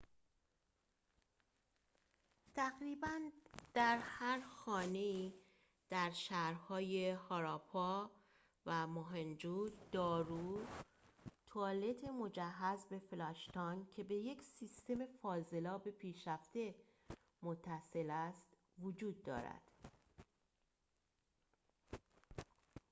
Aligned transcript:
تقریباً 2.55 3.21
در 3.73 3.97
هر 4.01 4.41
خانه 4.41 4.99
ای 4.99 5.33
در 5.89 6.09
شهرهای 6.11 7.09
هاراپا 7.11 8.11
و 8.65 8.87
موهنجو-دارو 8.87 10.59
توالت 11.47 12.03
مجهز 12.03 12.85
به 12.85 12.99
فلاش 12.99 13.47
تانک 13.47 13.91
که 13.93 14.03
به 14.03 14.15
یک 14.15 14.41
سیستم 14.43 15.05
فاضلاب 15.05 15.89
پیشرفته 15.91 16.75
متصل 17.41 18.09
است 18.09 18.53
وجود 18.79 19.23
دارد 19.23 19.71